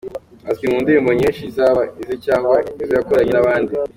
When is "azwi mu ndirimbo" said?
0.49-1.11